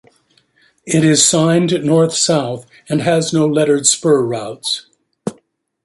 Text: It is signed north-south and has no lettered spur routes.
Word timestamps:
It 0.83 1.03
is 1.03 1.23
signed 1.23 1.73
north-south 1.83 2.65
and 2.89 3.03
has 3.03 3.31
no 3.31 3.45
lettered 3.45 3.85
spur 3.85 4.23
routes. 4.23 4.87